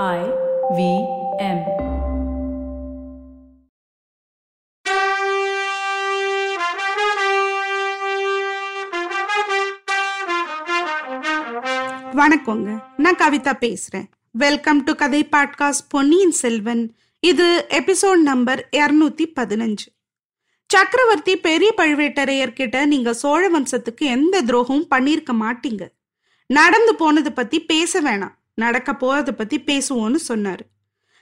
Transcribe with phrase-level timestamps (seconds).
[0.00, 0.20] I
[0.76, 0.82] V
[1.38, 1.58] M.
[12.16, 12.82] வணக்கங்க.
[12.96, 14.08] நான் கவிதா பேசுறேன்.
[14.30, 19.88] வெல்கம் டு கதை பாட்காஸ்ட் பொன்னியின் செல்வன் இது எபிசோட் நம்பர் இருநூத்தி பதினஞ்சு.
[20.66, 25.88] சக்கரவர்த்தி பெரிய பழுவேட்டரையர்கிட்ட நீங்க சோழ வம்சத்துக்கு எந்த துரோகமும் பண்ணிருக்க மாட்டீங்க.
[26.46, 28.40] நடந்து போனது பத்தி பேச வேணாம்.
[28.54, 30.64] நடக்க போறதை பத்தி பேசுவோம்னு சொன்னாரு.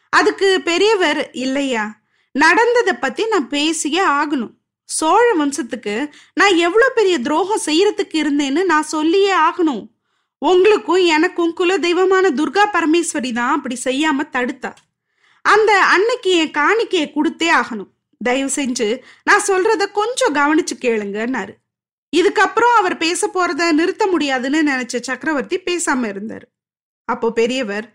[0.09, 1.85] அதுக்கு பெரியவர் இல்லையா
[2.33, 4.55] நடந்ததை பத்தி நான் பேசியே ஆகணும்.
[4.85, 9.89] சோழ வம்சத்துக்கு நான் எவ்வளோ பெரிய துரோகம் செய்யறதுக்கு இருந்தேன்னு நான் சொல்லியே ஆகணும்.
[10.39, 14.73] உங்களுக்கும் எனக்கும் குல தெய்வமான துர்கா பரமேஸ்வரி தான் அப்படி செய்யாம தடுத்தா.
[15.43, 17.91] அந்த அன்னைக்கு என் காணிக்கையை கொடுத்தே ஆகணும்.
[18.25, 21.53] தயவு செஞ்சு நான் சொல்றத கொஞ்சம் கவனிச்சு கேளுங்கன்னாரு.
[22.17, 26.47] இதுக்கப்புறம் அவர் பேச போறத நிறுத்த முடியாதுன்னு நினைச்ச சக்கரவர்த்தி பேசாம இருந்தாரு.
[27.13, 27.87] அப்போ பெரியவர்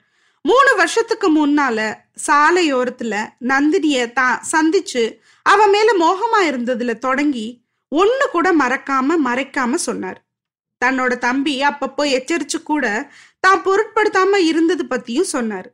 [0.46, 1.80] மூணு வருஷத்துக்கு முன்னால
[2.28, 3.14] சாலையோரத்துல
[3.52, 5.04] நந்தினிய தான் சந்திச்சு
[5.46, 7.48] அவ மேல மோகமா இருந்ததுல தொடங்கி
[7.92, 10.20] ஒண்ணு கூட மறக்காம மறைக்காம சொன்னார்.
[10.82, 12.86] தன்னோட தம்பி அப்பப்போ எச்சரிச்சு கூட
[13.40, 15.68] தான் பொருட்படுத்தாம இருந்தது பத்தியும் சொன்னார்.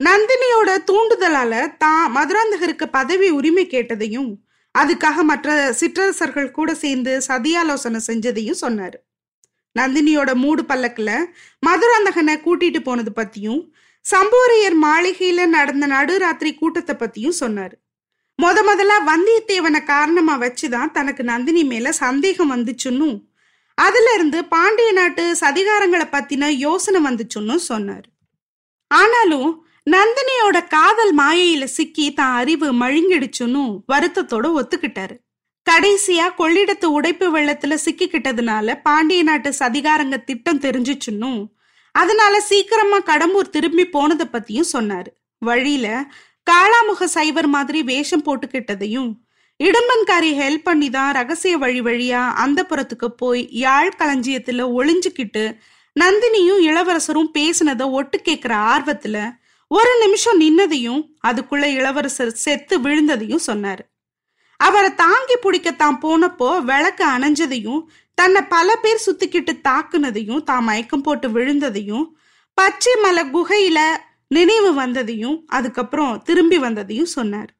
[0.00, 1.52] நந்தினியோட தூண்டுதலால
[1.84, 4.30] தான் மதுராந்தகருக்கு பதவி உரிமை கேட்டதையும்
[4.74, 8.96] அதுக்காக மற்ற சிற்றரசர்கள் கூட சேர்ந்து சதியாலோசனை செஞ்சதையும் சொன்னார்.
[9.78, 11.16] நந்தினியோட மூடு பல்லக்கில்
[11.66, 13.62] மதுராந்தகனை கூட்டிட்டு போனது பத்தியும்
[14.04, 17.76] சம்பூரையர் மாளிகையில நடந்த நடுராத்திரி கூட்டத்தை பத்தியும் சொன்னாரு.
[18.42, 23.16] முத முதல்ல வந்தியத்தேவனை காரணமா வச்சுதான் தனக்கு நந்தினி மேல சந்தேகம் வந்துச்சுன்னும்
[23.74, 28.06] அதுல இருந்து பாண்டிய நாட்டு சதிகாரங்களை பத்தின யோசனை வந்துச்சுன்னு சொன்னார்.
[28.90, 29.50] ஆனாலும்
[29.90, 35.16] நந்தினியோட காதல் மாயையில சிக்கி தான் அறிவு மழுங்கிடுச்சுன்னு வருத்தத்தோட ஒத்துக்கிட்டாரு.
[35.70, 41.40] கடைசியா கொள்ளிடத்து உடைப்பு வெள்ளத்துல சிக்கிக்கிட்டதுனால பாண்டிய நாட்டு சதிகாரங்க திட்டம் தெரிஞ்சிச்சுன்னும்.
[41.92, 45.10] அதனால சீக்கிரமா கடம்பூர் திரும்பி போனதை பத்தியும் சொன்னாரு.
[45.38, 46.04] வழியில
[46.50, 49.10] காளாமுக சைவர் மாதிரி வேஷம் போட்டுக்கிட்டதையும்
[49.64, 55.44] இடும்பன்காரி ஹெல்ப் பண்ணி தான் ரகசிய வழி வழியா அந்த புறத்துக்கு போய் யாழ் களஞ்சியத்துல ஒளிஞ்சுக்கிட்டு
[55.96, 59.18] நந்தினியும் இளவரசரும் பேசினதை ஒட்டு கேட்கிற ஆர்வத்துல
[59.68, 63.84] ஒரு நிமிஷம் நின்னதையும் அதுக்குள்ள இளவரசர் செத்து விழுந்ததையும் சொன்னாரு.
[64.56, 67.82] அவரை தாங்கி பிடிக்க தான் போனப்போ விளக்கு அணைஞ்சதையும்
[68.14, 72.06] தன்னை பல பேர் சுத்திக்கிட்டு தாக்குனதையும் தான் மயக்கம் போட்டு விழுந்ததையும்
[72.54, 73.78] பச்சை மலை குகையில
[74.28, 77.50] நினைவு வந்ததையும் அதுக்கப்புறம் திரும்பி வந்ததையும் சொன்னார்.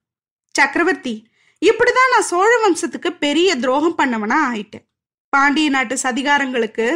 [0.54, 1.14] சக்கரவர்த்தி
[1.62, 4.84] இப்படிதான் நான் சோழ வம்சத்துக்கு பெரிய துரோகம் பண்ணவனா ஆயிட்டேன்.
[5.32, 6.86] பாண்டிய நாட்டு சதிகாரங்களுக்கு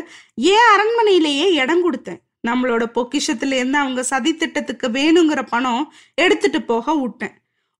[0.54, 2.20] ஏன் அரண்மனையிலேயே இடம் கொடுத்தேன்.
[2.48, 7.34] நம்மளோட பொக்கிஷத்துல இருந்து அவங்க சதி திட்டத்துக்கு வேணுங்கிற பணம் எடுத்துட்டு போக விட்டேன்.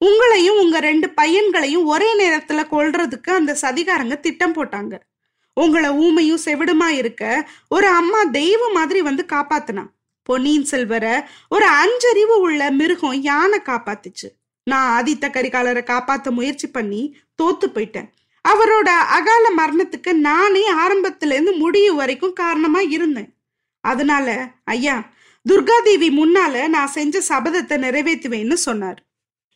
[0.04, 4.98] உங்களையும் உங்க ரெண்டு பையன்களையும் ஒரே நேரத்துல கொல்றதுக்கு அந்த சதிகாரங்க திட்டம் போட்டாங்க.
[5.54, 9.84] உங்களை ஊமையும் செவிடுமா இருக்க ஒரு அம்மா தெய்வம் மாதிரி வந்து காப்பாத்துனா.
[10.22, 14.28] பொன்னியின் செல்வரை ஒரு அஞ்சறிவு உள்ள மிருகம் யானை காப்பாத்துச்சு.
[14.64, 18.08] நான் ஆதித்த கரிகாலரை காப்பாத்த முயற்சி பண்ணி தோத்து போயிட்டேன்.
[18.48, 23.34] அவரோட அகால மரணத்துக்கு நானே ஆரம்பத்துல இருந்து முடிவு வரைக்கும் காரணமா இருந்தேன்.
[23.80, 24.96] அதனால ஐயா
[25.48, 29.00] துர்காதேவி முன்னால நான் செஞ்ச சபதத்தை நிறைவேற்றுவேன்னு சொன்னார்.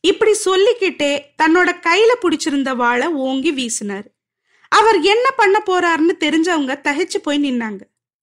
[0.05, 4.05] இப்படி சொல்லிக்கிட்டே தன்னோட கையில பிடிச்சிருந்த வாழை ஓங்கி வீசினார்.
[4.69, 7.81] அவர் என்ன பண்ண போறாருன்னு தெரிஞ்சவங்க தகைச்சு போய் நின்னாங்க.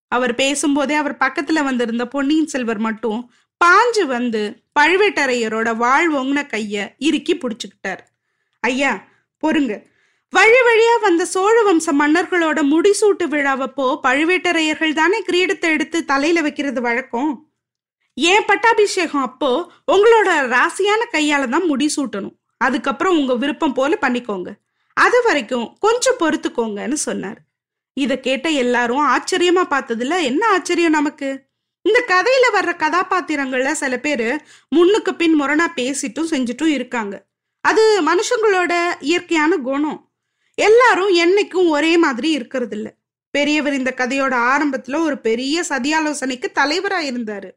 [0.08, 3.31] அவர் பேசும்போதே அவர் பக்கத்துல வந்திருந்த பொன்னியின் செல்வர் மட்டும்
[3.66, 8.03] பாஞ்சு வந்து பழுவேட்டரையரோட வாழ் ஒங்கின கைய இறுக்கி பிடிச்சுக்கிட்டார்.
[8.59, 9.03] ஐயா
[9.48, 9.90] பொறுங்க.
[10.30, 17.50] வழி வழியா வந்த சோழ வம்ச மன்னர்களோட முடிசூட்டு விழாவப்போ பழுவேட்டரையர்கள் தானே கிரீடத்தை எடுத்து தலையில வைக்கிறது வழக்கம்?
[18.14, 24.50] ஏன் பட்டாபிஷேகம் அப்போ உங்களோட ராசியான கையால தான் முடிசூட்டணும் அதுக்கப்புறம் உங்க விருப்பம் போல பண்ணிக்கோங்க.
[24.94, 27.40] அது வரைக்கும் கொஞ்சம் பொறுத்துக்கோங்கன்னு சொன்னார்.
[27.94, 31.50] இத கேட்ட எல்லாரும் ஆச்சரியமா பார்த்ததுல என்ன ஆச்சரியம் நமக்கு?
[31.82, 34.40] இந்த கதையில வர்ற கதாபாத்திரங்கள்ல சில பேரு
[34.70, 37.26] முன்னுக்கு பின் முரணா பேசிட்டும் செஞ்சுட்டும் இருக்காங்க.
[37.62, 40.12] அது மனுஷங்களோட இயற்கையான குணம்.
[40.56, 42.96] எல்லாரும் என்னைக்கும் ஒரே மாதிரி இருக்கிறது இல்ல
[43.32, 47.50] பெரியவர் இந்த கதையோட ஆரம்பத்துல ஒரு பெரிய சதியாலோசனைக்கு தலைவரா இருந்தாரு.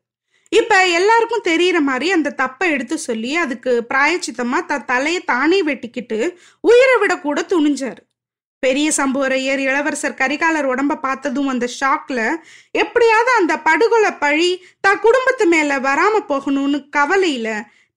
[0.58, 6.18] இப்ப எல்லாருக்கும் தெரியற மாதிரி அந்த தப்பை எடுத்து சொல்லி அதுக்கு பிராயச்சித்தமா த தலையை தானே வெட்டிக்கிட்டு
[6.60, 8.02] உயிரை விட கூட துணிஞ்சாரு.
[8.62, 12.20] பெரிய சம்புவரையர் இளவரசர் கரிகாலர் உடம்ப பார்த்ததும் அந்த ஷாக்ல
[12.82, 17.48] எப்படியாவது அந்த படுகொலை பழி தான் குடும்பத்து மேல வராம போகணும்னு கவலையில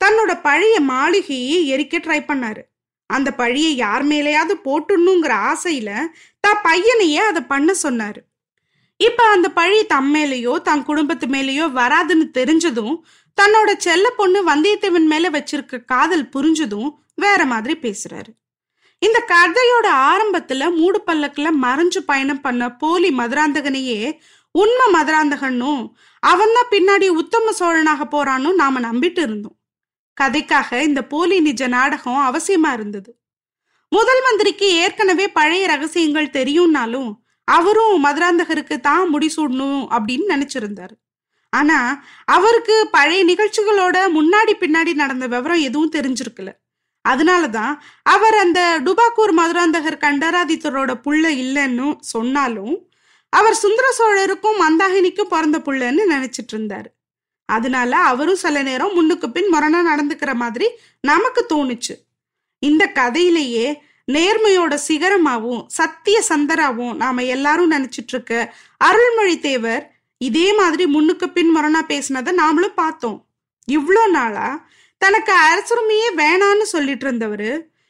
[0.02, 2.64] தன்னோட பழைய மாளிகையை எரிக்க ட்ரை பண்ணாரு.
[3.10, 5.92] அந்த பழியை யார் மேலேயாவது போட்டுடணுங்கிற ஆசையில
[6.40, 8.22] தான் பையனையே அதை பண்ண சொன்னாரு.
[8.98, 12.96] இப்ப அந்த பழி தம் மேலேயோ தன் குடும்பத்து மேலேயோ வராதுன்னு தெரிஞ்சதும்
[13.38, 18.32] தன்னோட செல்ல பொண்ணு வந்தியத்தேவன் மேல வச்சிருக்க காதல் புரிஞ்சதும் வேற மாதிரி பேசுறாரு.
[19.02, 24.20] இந்த கதையோட ஆரம்பத்துல மூடு பல்லக்குல மறைஞ்சு பயணம் பண்ண போலி மதுராந்தகனையே
[24.52, 29.58] உண்மை மதுராந்தகனும் அவன் தான் பின்னாடி உத்தம சோழனாக போறான்னு நாம நம்பிட்டு இருந்தோம்.
[30.22, 33.12] கதைக்காக இந்த போலி நிஜ நாடகம் அவசியமா இருந்தது.
[33.90, 37.10] முதல் மந்திரிக்கு ஏற்கனவே பழைய ரகசியங்கள் தெரியும்னாலும்
[37.48, 40.96] அவரும் மதுராந்தகருக்கு தான் முடிசூடணும் அப்படின்னு நினைச்சிருந்தாரு.
[41.54, 41.78] ஆனா
[42.26, 46.50] அவருக்கு பழைய நிகழ்ச்சிகளோட முன்னாடி பின்னாடி நடந்த விவரம் எதுவும் தெரிஞ்சிருக்கல.
[47.06, 47.74] அதனாலதான்
[48.04, 52.76] அவர் அந்த டுபாக்கூர் மதுராந்தகர் கண்டராதித்தரோட புள்ள இல்லைன்னு சொன்னாலும்
[53.34, 56.90] அவர் சுந்தர சோழருக்கும் மந்தாகினிக்கும் பிறந்த புள்ளன்னு நினைச்சிட்டு இருந்தாரு.
[57.50, 60.68] அதனால அவரும் சில நேரம் முன்னுக்கு பின் முரணா நடந்துக்கிற மாதிரி
[61.02, 61.96] நமக்கு தோணுச்சு.
[62.64, 63.68] இந்த கதையிலேயே
[64.16, 68.34] நேர்மையோட சிகரமாகவும் சத்திய சந்தராகவும் நாம எல்லாரும் நினைச்சிட்டு இருக்க
[68.88, 69.84] அருள்மொழி தேவர்
[70.22, 73.18] இதே மாதிரி முன்னுக்கு பின் முரணா பேசினதை நாமளும் பார்த்தோம்.
[73.68, 74.48] இவ்வளோ நாளா
[75.02, 77.50] தனக்கு அரசுரிமையே வேணான்னு சொல்லிட்டு இருந்தவர்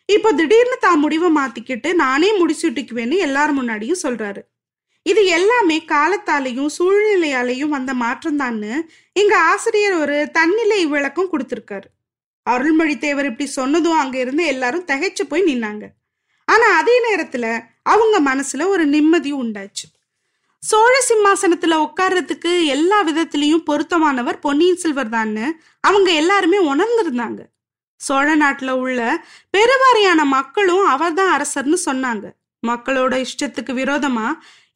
[0.09, 4.41] இப்போ திடீர்னு தான் முடிவை மாத்திக்கிட்டு நானே முடிச்சுட்டுக்குவேன்னு எல்லாரும் முன்னாடியும் சொல்றாரு.
[5.05, 8.71] இது எல்லாமே காலத்தாலையும் சூழ்நிலையாலையும் வந்த மாற்றம் தான்னு
[9.21, 11.87] இங்க ஆசிரியர் ஒரு தன்னிலை விளக்கம் கொடுத்துருக்காரு.
[12.45, 15.85] அருள்மொழி தேவர் இப்படி சொன்னதும் அங்க இருந்து எல்லாரும் தகைச்சு போய் நின்னாங்க.
[16.47, 17.45] ஆனா அதே நேரத்துல
[17.83, 19.85] அவங்க மனசுல ஒரு நிம்மதி உண்டாச்சு.
[20.59, 27.39] சோழ சிம்மாசனத்துல உட்கார்றதுக்கு எல்லா விதத்திலையும் பொருத்தமானவர் பொன்னியின் செல்வர் தான்னு அவங்க எல்லாருமே உணர்ந்திருந்தாங்க.
[27.95, 29.25] சோழ நாட்டுல உள்ள
[29.57, 32.25] பெருவாரியான மக்களும் அவர்தான் அரசர்னு சொன்னாங்க.
[32.67, 34.27] மக்களோட இஷ்டத்துக்கு விரோதமா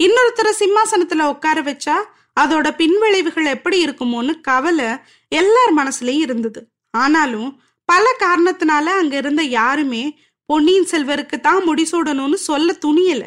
[0.03, 1.97] இன்னொருத்தர சிம்மாசனத்துல உட்கார வச்சா
[2.39, 4.89] அதோட பின்விளைவுகள் எப்படி இருக்குமோன்னு கவலை
[5.27, 6.61] எல்லார் மனசுலயும் இருந்தது.
[6.97, 7.49] ஆனாலும்
[7.85, 10.03] பல காரணத்தினால அங்க இருந்த யாருமே
[10.51, 13.23] பொன்னியின் செல்வருக்கு தான் முடிசூடணும்னு சொல்ல துணியல.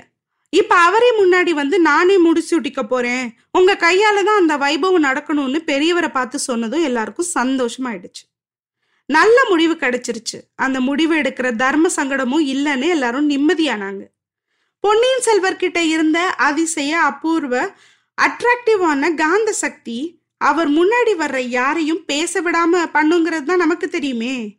[0.48, 3.36] இப்ப அவரே முன்னாடி வந்து நானே முடிசூட்டிக்க போறேன்.
[3.50, 8.22] உங்க கையால தான் அந்த வைபவம் நடக்கணும்னு பெரியவரை பார்த்து சொன்னதும் எல்லாருக்கும் சந்தோஷமாயிடுச்சு.
[9.06, 10.40] நல்ல முடிவு கிடைச்சிருச்சு.
[10.54, 14.02] அந்த முடிவு எடுக்கிற தர்ம சங்கடமும் இல்லைன்னு எல்லாரும் நிம்மதியானாங்க.
[14.80, 17.74] பொன்னியின் செல்வர்கிட்ட இருந்த அதிசய அபூர்வ
[18.22, 24.58] அட்ராக்டிவான காந்த சக்தி அவர் முன்னாடி வர்ற யாரையும் பேச விடாம பண்ணுங்கிறது தான் நமக்கு தெரியுமே.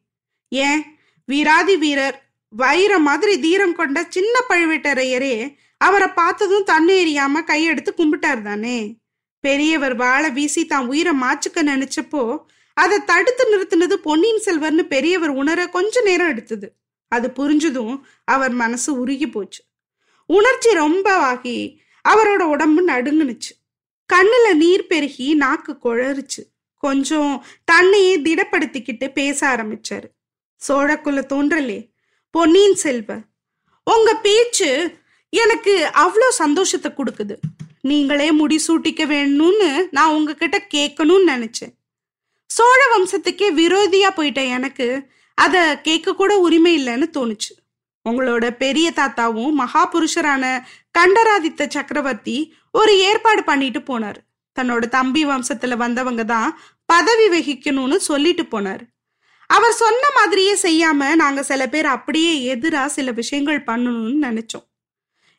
[0.50, 0.84] ஏன்?
[1.26, 2.24] வீராதி வீரர்
[2.56, 8.98] வைர மாதிரி தீரம் கொண்ட சின்ன பழுவேட்டரையரே அவரை பார்த்ததும் தண்ணி எறியாம கையெடுத்து கும்பிட்டார் தானே.
[9.40, 12.38] பெரியவர் வாழை வீசி தான் உயிரை மாச்சுக்க நினைச்சப்போ
[12.74, 16.76] அதை தடுத்து நிறுத்தினது பொன்னியின் செல்வர்னு பெரியவர் உணர கொஞ்ச நேரம் எடுத்தது.
[17.08, 19.64] அது புரிஞ்சதும் அவர் மனசு உருகி போச்சு.
[20.26, 23.54] உணர்ச்சி ரொம்ப ஆகி அவரோட உடம்பு நடுங்குனுச்சு.
[24.14, 26.42] கண்ணுல நீர் பெருகி நாக்கு குழறுச்சு.
[26.78, 30.10] கொஞ்சம் தன்னையே திடப்படுத்திக்கிட்டு பேச ஆரம்பிச்சாரு.
[30.68, 31.80] சோழக்குள்ள தோன்றலே
[32.36, 33.10] பொன்னியின் செல்வ.
[33.84, 35.00] உங்க பேச்சு
[35.30, 37.36] எனக்கு அவ்வளோ சந்தோஷத்தை கொடுக்குது.
[37.82, 41.72] நீங்களே முடிசூட்டிக்க வேணும்னு நான் உங்ககிட்ட கேட்கணும்னு நினைச்சேன்.
[42.50, 44.88] சோழ வம்சத்துக்கே விரோதியா போயிட்ட எனக்கு
[45.34, 47.54] அதை கேட்க கூட உரிமை இல்லைன்னு தோணுச்சு.
[48.10, 50.44] உங்களோட பெரிய தாத்தாவும் மகாபுருஷரான
[50.92, 52.38] கண்டராதித்த சக்கரவர்த்தி
[52.72, 54.20] ஒரு ஏற்பாடு பண்ணிட்டு போனார்.
[54.60, 58.84] தன்னோட தம்பி வம்சத்துல வந்தவங்க தான் பதவி வகிக்கணும்னு சொல்லிட்டு போனார்.
[59.48, 64.66] அவர் சொன்ன மாதிரியே செய்யாம நாங்க சில பேர் அப்படியே எதிரா சில விஷயங்கள் பண்ணணும்னு நினைச்சோம்.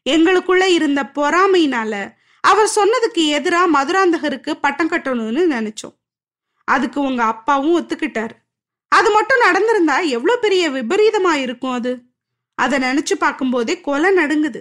[0.07, 5.97] எங்களுக்குள்ள இருந்த பொறாமையினால அவர் சொன்னதுக்கு எதிரா மதுராந்தகருக்கு பட்டம் கட்டணும்னு நினைச்சோம்.
[6.65, 8.35] அதுக்கு உங்க அப்பாவும் ஒத்துக்கிட்டாரு.
[8.89, 11.99] அது மட்டும் நடந்திருந்தா எவ்வளவு பெரிய விபரீதமா இருக்கும் அது?
[12.55, 14.61] அதை நினைச்சு பார்க்கும்போதே கொலை நடுங்குது.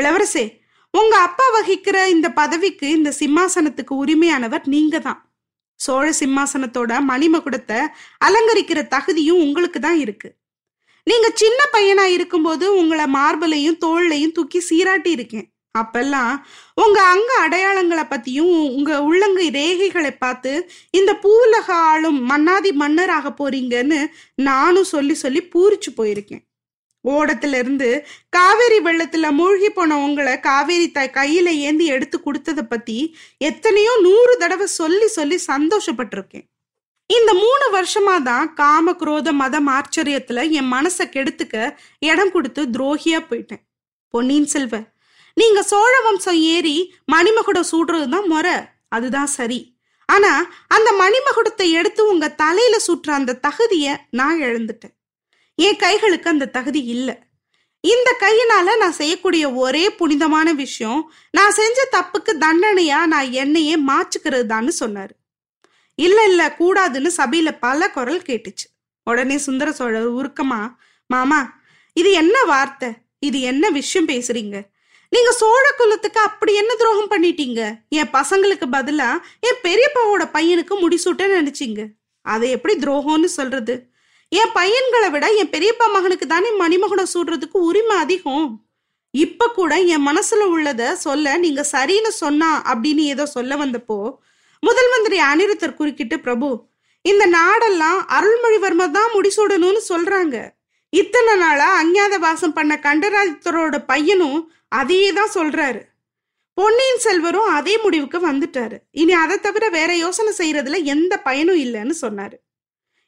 [0.00, 0.60] இளவரசே
[0.90, 5.31] உங்க அப்பா வகிக்கிற இந்த பதவிக்கு இந்த சிம்மாசனத்துக்கு உரிமையானவர் நீங்க தான்
[5.84, 7.80] சோழ சிம்மாசனத்தோட மணிமகுடத்தை
[8.26, 10.28] அலங்கரிக்கிற தகுதியும் உங்களுக்கு தான் இருக்கு.
[11.06, 15.46] நீங்க சின்ன பையனா இருக்கும்போது உங்களை மார்பலையும் தோல்லையும் தூக்கி சீராட்டி இருக்கேன்.
[15.74, 16.32] அப்பெல்லாம்
[16.82, 20.52] உங்க அங்க அடையாளங்களை பத்தியும் உங்க உள்ளங்கை ரேகைகளை பார்த்து
[20.98, 24.00] இந்த பூவுலக ஆளும் மன்னாதி மன்னராக போறீங்கன்னு
[24.48, 26.42] நானும் சொல்லி சொல்லி பூரிச்சு போயிருக்கேன்.
[27.04, 27.88] ஓடத்துல இருந்து
[28.28, 34.66] காவேரி வெள்ளத்துல மூழ்கி போன உங்களை காவேரி தாய் கையில ஏந்தி எடுத்து கொடுத்ததை பத்தி எத்தனையோ நூறு தடவை
[34.66, 36.46] சொல்லி சொல்லி சந்தோஷப்பட்டிருக்கேன்.
[37.10, 41.56] இந்த மூணு வருஷமா தான் காம குரோத மதம் ஆச்சரியத்துல என் மனசை கெடுத்துக்க
[41.98, 43.62] இடம் கொடுத்து துரோகியா போயிட்டேன்.
[44.14, 44.80] பொன்னியின் செல்வ
[45.36, 46.76] நீங்க சோழ வம்சம் ஏறி
[47.12, 48.56] மணிமகுடம் சூடுறது தான் முறை
[48.88, 49.60] அதுதான் சரி.
[50.08, 50.32] ஆனா
[50.68, 54.94] அந்த மணிமகுடத்தை எடுத்து உங்க தலையில சுற்ற அந்த தகுதியை நான் இழந்துட்டேன்.
[55.54, 57.14] என் கைகளுக்கு அந்த தகுதி இல்லை.
[57.80, 64.72] இந்த கையினால நான் செய்யக்கூடிய ஒரே புனிதமான விஷயம் நான் செஞ்ச தப்புக்கு தண்டனையா நான் என்னையே மாச்சுக்கிறது தான்னு
[64.80, 65.10] சொன்னாரு.
[65.94, 68.66] இல்ல இல்ல கூடாதுன்னு சபையில பல குரல் கேட்டுச்சு.
[69.04, 70.74] உடனே சுந்தர சோழர் உருக்கமா
[71.06, 71.60] மாமா
[71.92, 72.92] இது என்ன வார்த்தை?
[73.18, 74.70] இது என்ன விஷயம் பேசுறீங்க?
[75.08, 77.78] நீங்க சோழ குலத்துக்கு அப்படி என்ன துரோகம் பண்ணிட்டீங்க?
[77.88, 81.86] என் பசங்களுக்கு பதிலா என் பெரியப்பாவோட பையனுக்கு முடிசூட்ட நினைச்சீங்க.
[82.20, 83.91] அதை எப்படி துரோகம்னு சொல்றது?
[84.32, 88.46] என் பையன்களை விட என் பெரியப்பா மகனுக்கு தானே மணிமகுடம் சூடுறதுக்கு உரிமை அதிகம்.
[89.14, 93.98] இப்ப கூட என் மனசுல உள்ளத சொல்ல நீங்க சரின்னு சொன்னா அப்படின்னு ஏதோ சொல்ல வந்தப்போ
[94.62, 96.48] முதல் மந்திரி அனிருத்தர் குறுக்கிட்டு பிரபு
[97.04, 100.36] இந்த நாடெல்லாம் அருள்மொழிவர்மர் தான் முடிசூடணும்னு சொல்றாங்க.
[100.92, 104.38] இத்தனை நாளா அஞ்ஞாத வாசம் பண்ண கண்டராதித்தரோட பையனும்
[104.80, 105.80] அதையே தான் சொல்றாரு.
[106.58, 108.78] பொன்னியின் செல்வரும் அதே முடிவுக்கு வந்துட்டாரு.
[109.02, 112.36] இனி அதை தவிர வேற யோசனை செய்யறதுல எந்த பயனும் இல்லைன்னு சொன்னாரு.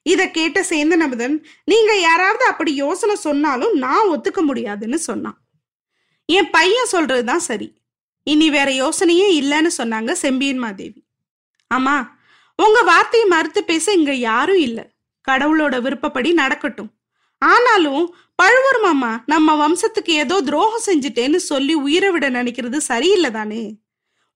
[0.06, 5.38] இதை கேட்ட சேந்தன் அமுதன் நீங்க யாராவது அப்படி யோசனை சொன்னாலும் நான் ஒத்துக்க முடியாதுன்னு சொன்னான்.
[6.28, 7.68] என் பையன் சொல்றதுதான் சரி.
[8.26, 11.00] இனி வேற யோசனையே இல்லைன்னு சொன்னாங்க செம்பியன் மாதேவி.
[11.70, 11.94] ஆமா
[12.58, 14.84] உங்க வார்த்தையை மறுத்து பேச இங்க யாரும் இல்லை.
[15.28, 16.90] கடவுளோட விருப்பப்படி நடக்கட்டும்.
[17.42, 23.62] ஆனாலும் பழுவூர் மாமா நம்ம வம்சத்துக்கு ஏதோ துரோகம் செஞ்சுட்டேன்னு சொல்லி உயிரை விட நினைக்கிறது சரியில்லை தானே?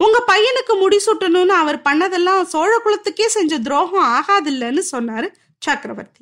[0.01, 6.21] உங்க பையனுக்கு முடிசூட்டணும்னு அவர் பண்ணதெல்லாம் சோழ குலத்துக்கே செஞ்ச துரோகம் ஆகாதில்லன்னு சொன்னாரு சக்கரவர்த்தி.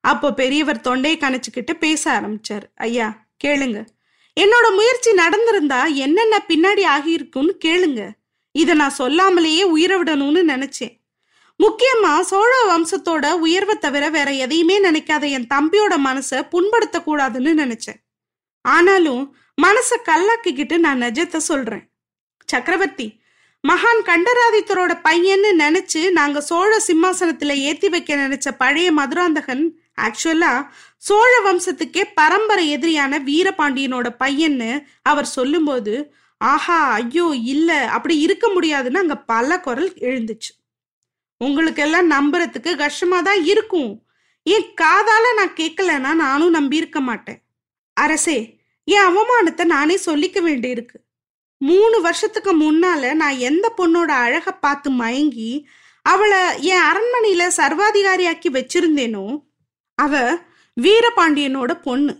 [0.00, 2.62] அப்போ பெரியவர் தொண்டையை கணச்சுக்கிட்டு பேச ஆரம்பிச்சாரு.
[2.74, 3.86] ஐயா கேளுங்க.
[4.40, 8.10] என்னோட முயற்சி நடந்திருந்தா என்னென்ன பின்னாடி ஆகியிருக்குன்னு கேளுங்க.
[8.52, 10.98] இதை நான் சொல்லாமலேயே உயிரை விடணும்னு நினைச்சேன்.
[11.58, 18.04] முக்கியமா சோழ வம்சத்தோட உயர்வை தவிர வேற எதையுமே நினைக்காத என் தம்பியோட மனசை புண்படுத்த கூடாதுன்னு நினைச்சேன்.
[18.60, 21.90] ஆனாலும் மனசை கல்லாக்கிக்கிட்டு நான் நிஜத்தை சொல்றேன்.
[22.46, 23.19] சக்கரவர்த்தி
[23.64, 29.64] மகான் கண்டராதித்தரோட பையன்னு நினைச்சு நாங்க சோழ சிம்மாசனத்துல ஏத்தி வைக்க நினைச்ச பழைய மதுராந்தகன்
[29.98, 30.52] ஆக்சுவலா
[30.98, 34.70] சோழ வம்சத்துக்கே பரம்பரை எதிரியான வீரபாண்டியனோட பையன்னு
[35.02, 35.94] அவர் சொல்லும்போது
[36.40, 40.50] ஆஹா ஐயோ இல்ல அப்படி இருக்க முடியாதுன்னு அங்க பல குரல் எழுந்துச்சு.
[41.40, 43.92] உங்களுக்கெல்லாம் நம்புறதுக்கு கஷ்டமா தான் இருக்கும்.
[44.46, 47.40] என் காதால நான் கேட்கலன்னா நானும் நம்பியிருக்க மாட்டேன்.
[47.96, 48.38] அரசே
[48.88, 50.96] என் அவமானத்தை நானே சொல்லிக்க வேண்டியிருக்கு.
[51.60, 55.50] மூணு வருஷத்துக்கு முன்னால நான் எந்த பொண்ணோட அழக பார்த்து மயங்கி
[56.06, 59.24] அவளை என் அரண்மனையில சர்வாதிகாரியாக்கி வச்சிருந்தேனோ
[59.98, 60.14] அவ
[60.76, 62.14] வீரபாண்டியனோட பொண்ணு.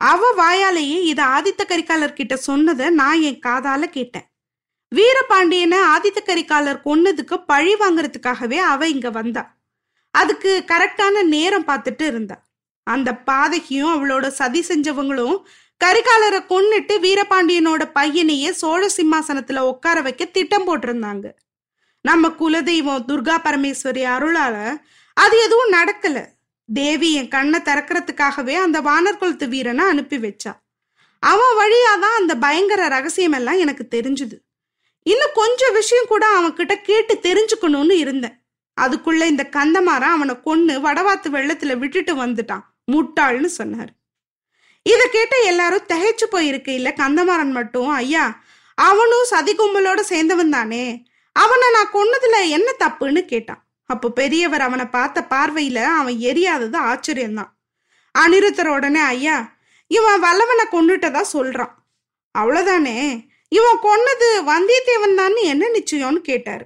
[0.00, 4.26] அவ வாயாலேயே இதை ஆதித்த கரிகாலர் கிட்ட சொன்னதை நான் என் காதால கேட்டேன்.
[4.92, 9.44] வீரபாண்டியனை ஆதித்த கரிகாலர் கொன்னதுக்கு பழி வாங்குறதுக்காகவே அவ இங்க வந்தா.
[10.14, 12.36] அதுக்கு கரெக்டான நேரம் பார்த்துட்டு இருந்தா.
[12.86, 15.36] அந்த பாதகியும் அவளோட சதி செஞ்சவங்களும்
[15.84, 21.30] கரிகாலரை கொன்னுட்டு வீரபாண்டியனோட பையனையே சோழ சிம்மாசனத்துல உட்கார வைக்க திட்டம் போட்டிருந்தாங்க.
[22.00, 24.76] நம்ம குலதெய்வம் துர்கா பரமேஸ்வரி அருளால
[25.14, 26.24] அது எதுவும் நடக்கல.
[26.72, 30.52] தேவி என் கண்ணை திறக்கிறதுக்காகவே அந்த வானர் குலத்து வீரனை அனுப்பி வச்சா.
[31.18, 34.36] அவன் வழியாதான் அந்த பயங்கர ரகசியம் எல்லாம் எனக்கு தெரிஞ்சுது.
[35.02, 38.42] இன்னும் கொஞ்சம் விஷயம் கூட அவன் கிட்ட கேட்டு தெரிஞ்சுக்கணும்னு இருந்தேன்.
[38.80, 42.62] அதுக்குள்ள இந்த கந்தமாரன் அவனை கொன்னு வடவாத்து வெள்ளத்துல விட்டுட்டு வந்துட்டான்.
[42.92, 43.92] முட்டாள்னு சொன்னார்.
[45.14, 47.88] கேட்ட எல்லாரும் திகைச்சு இல்ல கந்தமாறன் மட்டும்.
[47.88, 48.24] ஐயா
[48.74, 50.84] அவனும் சதி கும்பலோட சேர்ந்தவன் தானே.
[51.32, 53.62] அவனை நான் கொன்னதுல என்ன தப்புன்னு கேட்டான்.
[53.90, 57.52] அப்போ பெரியவர் அவனை பார்த்த பார்வையில அவன் எரியாதது ஆச்சரியம்தான்.
[58.14, 59.36] அனிருத்தர் உடனே ஐயா
[59.86, 61.74] இவன் வல்லவனை கொண்டுட்டதா சொல்றான்.
[62.38, 62.98] அவ்வளவுதானே?
[63.48, 66.64] இவன் கொன்னது வந்தியத்தேவன் தான் என்ன நிச்சயம்னு கேட்டாரு.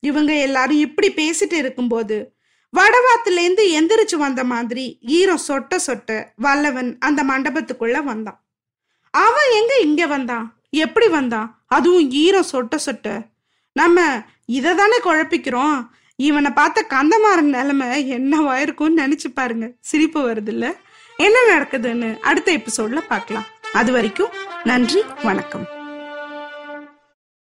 [0.00, 2.16] இவங்க எல்லாரும் இப்படி பேசிட்டு இருக்கும்போது
[2.76, 8.44] வடவாத்துல இருந்து எந்திரிச்சு வந்த மாதிரி ஈரம் சொட்ட சொட்ட வல்லவன் அந்த மண்டபத்துக்குள்ள வந்தான்.
[9.10, 10.56] அவன் எங்க இங்க வந்தான்?
[10.70, 11.62] எப்படி வந்தான்?
[11.66, 13.28] அதுவும் ஈரம் சொட்ட சொட்ட.
[13.72, 15.88] நம்ம இதை தானே குழப்பிக்கிறோம்.
[16.16, 19.70] இவனை பார்த்த கந்தமாறன் நிலைமை என்னவா இருக்கும்னு நினைச்சு பாருங்க.
[19.80, 20.76] சிரிப்பு வருது இல்ல
[21.16, 23.44] என்ன நடக்குதுன்னு அடுத்த எபிசோட்ல பார்க்கலாம்.
[23.72, 24.30] அது வரைக்கும்
[24.64, 25.68] நன்றி வணக்கம்.